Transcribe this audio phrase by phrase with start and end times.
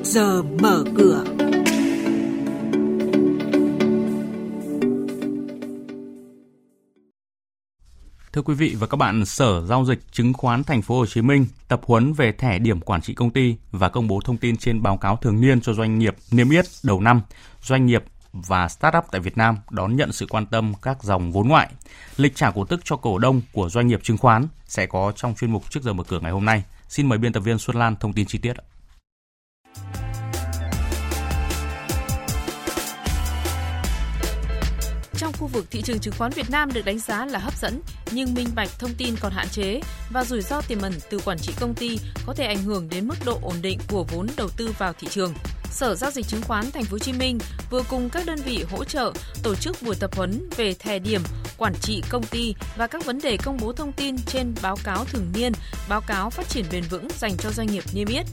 [0.00, 1.24] trước giờ mở cửa.
[8.32, 11.22] Thưa quý vị và các bạn, Sở Giao dịch Chứng khoán Thành phố Hồ Chí
[11.22, 14.56] Minh tập huấn về thẻ điểm quản trị công ty và công bố thông tin
[14.56, 17.22] trên báo cáo thường niên cho doanh nghiệp niêm yết đầu năm,
[17.62, 21.48] doanh nghiệp và startup tại Việt Nam đón nhận sự quan tâm các dòng vốn
[21.48, 21.68] ngoại.
[22.16, 25.34] Lịch trả cổ tức cho cổ đông của doanh nghiệp chứng khoán sẽ có trong
[25.34, 26.62] chuyên mục trước giờ mở cửa ngày hôm nay.
[26.88, 28.56] Xin mời biên tập viên Xuân Lan thông tin chi tiết.
[35.20, 37.80] Trong khu vực thị trường chứng khoán Việt Nam được đánh giá là hấp dẫn,
[38.10, 39.80] nhưng minh bạch thông tin còn hạn chế
[40.12, 43.08] và rủi ro tiềm ẩn từ quản trị công ty có thể ảnh hưởng đến
[43.08, 45.34] mức độ ổn định của vốn đầu tư vào thị trường.
[45.70, 47.38] Sở giao dịch chứng khoán Thành phố Hồ Chí Minh
[47.70, 49.12] vừa cùng các đơn vị hỗ trợ
[49.42, 51.22] tổ chức buổi tập huấn về thẻ điểm,
[51.58, 55.04] quản trị công ty và các vấn đề công bố thông tin trên báo cáo
[55.04, 55.52] thường niên,
[55.88, 58.26] báo cáo phát triển bền vững dành cho doanh nghiệp niêm yết.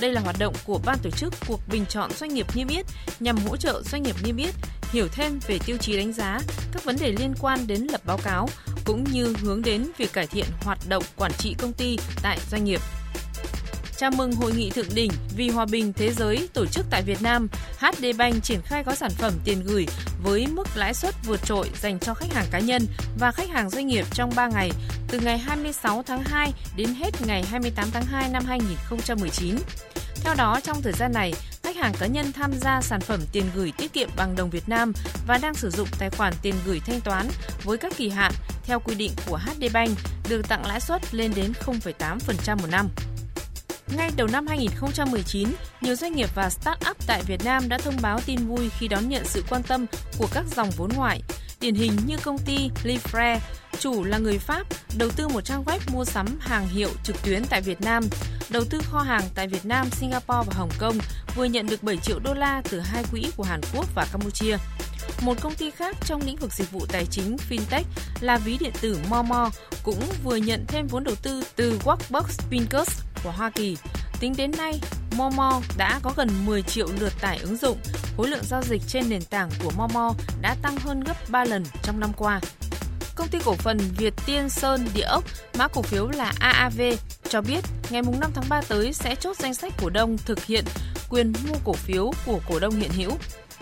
[0.00, 2.86] Đây là hoạt động của ban tổ chức cuộc bình chọn doanh nghiệp niêm yết
[3.20, 4.54] nhằm hỗ trợ doanh nghiệp niêm yết
[4.92, 6.40] hiểu thêm về tiêu chí đánh giá,
[6.72, 8.48] các vấn đề liên quan đến lập báo cáo
[8.84, 12.64] cũng như hướng đến việc cải thiện hoạt động quản trị công ty tại doanh
[12.64, 12.80] nghiệp.
[13.96, 17.22] Chào mừng hội nghị thượng đỉnh vì hòa bình thế giới tổ chức tại Việt
[17.22, 19.86] Nam, HD Bank triển khai gói sản phẩm tiền gửi
[20.22, 22.86] với mức lãi suất vượt trội dành cho khách hàng cá nhân
[23.18, 24.70] và khách hàng doanh nghiệp trong 3 ngày,
[25.08, 29.56] từ ngày 26 tháng 2 đến hết ngày 28 tháng 2 năm 2019.
[30.24, 31.32] Theo đó, trong thời gian này,
[31.78, 34.92] hàng cá nhân tham gia sản phẩm tiền gửi tiết kiệm bằng đồng Việt Nam
[35.26, 37.28] và đang sử dụng tài khoản tiền gửi thanh toán
[37.64, 38.32] với các kỳ hạn
[38.64, 42.88] theo quy định của HD Bank được tặng lãi suất lên đến 0,8% một năm.
[43.96, 45.48] Ngay đầu năm 2019,
[45.80, 49.08] nhiều doanh nghiệp và start-up tại Việt Nam đã thông báo tin vui khi đón
[49.08, 49.86] nhận sự quan tâm
[50.18, 51.22] của các dòng vốn ngoại.
[51.60, 53.38] Điển hình như công ty Lifre,
[53.80, 54.66] chủ là người Pháp,
[54.98, 58.08] đầu tư một trang web mua sắm hàng hiệu trực tuyến tại Việt Nam,
[58.50, 60.98] đầu tư kho hàng tại Việt Nam, Singapore và Hồng Kông,
[61.36, 64.56] vừa nhận được 7 triệu đô la từ hai quỹ của Hàn Quốc và Campuchia.
[65.20, 67.84] Một công ty khác trong lĩnh vực dịch vụ tài chính fintech
[68.20, 69.50] là ví điện tử Momo
[69.82, 73.76] cũng vừa nhận thêm vốn đầu tư từ Workbox Pincus của Hoa Kỳ.
[74.20, 74.80] Tính đến nay,
[75.16, 77.78] Momo đã có gần 10 triệu lượt tải ứng dụng.
[78.16, 81.64] Khối lượng giao dịch trên nền tảng của Momo đã tăng hơn gấp 3 lần
[81.82, 82.40] trong năm qua.
[83.14, 85.24] Công ty cổ phần Việt Tiên Sơn Địa ốc,
[85.58, 86.80] mã cổ phiếu là AAV,
[87.28, 90.64] cho biết ngày 5 tháng 3 tới sẽ chốt danh sách cổ đông thực hiện
[91.10, 93.10] quyền mua cổ phiếu của cổ đông hiện hữu.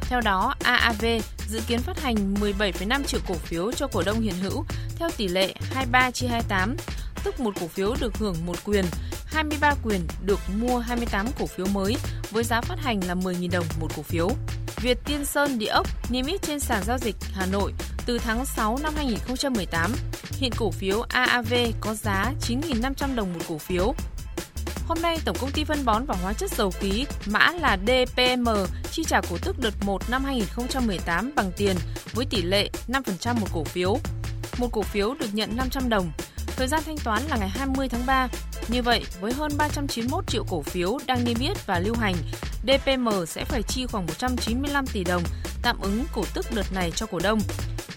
[0.00, 1.04] Theo đó, AAV
[1.48, 4.64] dự kiến phát hành 17,5 triệu cổ phiếu cho cổ đông hiện hữu
[4.96, 6.76] theo tỷ lệ 23 chia 28,
[7.24, 8.84] tức một cổ phiếu được hưởng một quyền,
[9.32, 11.96] 23 quyền được mua 28 cổ phiếu mới
[12.30, 14.28] với giá phát hành là 10.000 đồng một cổ phiếu.
[14.76, 17.72] Việt Tiên Sơn Địa ốc niêm yết trên sàn giao dịch Hà Nội
[18.06, 19.92] từ tháng 6 năm 2018.
[20.32, 23.94] Hiện cổ phiếu AAV có giá 9.500 đồng một cổ phiếu.
[24.88, 28.48] Hôm nay, Tổng công ty phân bón và hóa chất dầu khí, mã là DPM,
[28.90, 31.76] chi trả cổ tức đợt 1 năm 2018 bằng tiền
[32.12, 33.98] với tỷ lệ 5% một cổ phiếu.
[34.58, 36.12] Một cổ phiếu được nhận 500 đồng.
[36.56, 38.28] Thời gian thanh toán là ngày 20 tháng 3.
[38.70, 42.14] Như vậy, với hơn 391 triệu cổ phiếu đang niêm yết và lưu hành,
[42.62, 45.22] DPM sẽ phải chi khoảng 195 tỷ đồng
[45.62, 47.40] tạm ứng cổ tức đợt này cho cổ đông.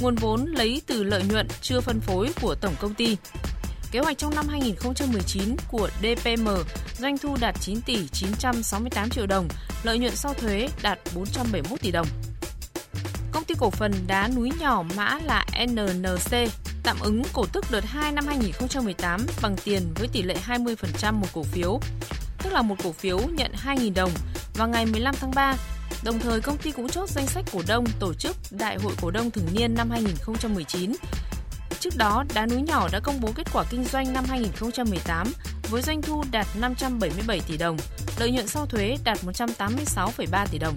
[0.00, 3.16] Nguồn vốn lấy từ lợi nhuận chưa phân phối của tổng công ty.
[3.92, 6.48] Kế hoạch trong năm 2019 của DPM
[6.98, 9.48] doanh thu đạt 9 tỷ 968 triệu đồng,
[9.82, 12.06] lợi nhuận sau thuế đạt 471 tỷ đồng.
[13.32, 16.50] Công ty cổ phần đá núi nhỏ mã là NNC
[16.82, 21.26] tạm ứng cổ tức đợt 2 năm 2018 bằng tiền với tỷ lệ 20% một
[21.32, 21.80] cổ phiếu,
[22.42, 24.10] tức là một cổ phiếu nhận 2.000 đồng
[24.54, 25.54] vào ngày 15 tháng 3.
[26.04, 29.10] Đồng thời công ty cũng chốt danh sách cổ đông tổ chức Đại hội cổ
[29.10, 30.92] đông thường niên năm 2019
[31.80, 35.32] Trước đó, Đá núi nhỏ đã công bố kết quả kinh doanh năm 2018
[35.70, 37.76] với doanh thu đạt 577 tỷ đồng,
[38.18, 40.74] lợi nhuận sau thuế đạt 186,3 tỷ đồng.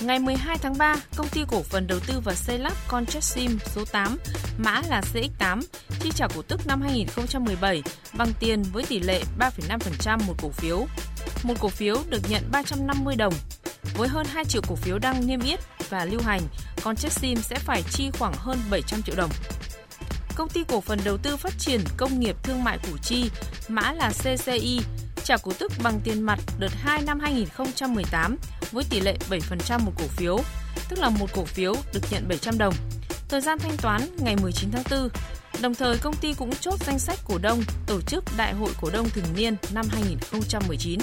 [0.00, 3.84] Ngày 12 tháng 3, công ty cổ phần đầu tư và xây lắp Conchessim số
[3.84, 4.16] 8,
[4.58, 5.62] mã là CX8,
[6.00, 7.82] chi trả cổ tức năm 2017
[8.12, 10.86] bằng tiền với tỷ lệ 3,5% một cổ phiếu.
[11.42, 13.34] Một cổ phiếu được nhận 350 đồng.
[13.96, 15.60] Với hơn 2 triệu cổ phiếu đang niêm yết
[15.90, 16.40] và lưu hành,
[16.84, 19.30] Conchessim sẽ phải chi khoảng hơn 700 triệu đồng.
[20.34, 23.30] Công ty cổ phần đầu tư phát triển công nghiệp thương mại Củ Chi,
[23.68, 24.80] mã là CCI,
[25.24, 28.36] trả cổ tức bằng tiền mặt đợt 2 năm 2018
[28.72, 30.38] với tỷ lệ 7% một cổ phiếu,
[30.88, 32.74] tức là một cổ phiếu được nhận 700 đồng.
[33.28, 35.08] Thời gian thanh toán ngày 19 tháng 4.
[35.62, 38.90] Đồng thời công ty cũng chốt danh sách cổ đông tổ chức Đại hội cổ
[38.92, 41.00] đông thường niên năm 2019.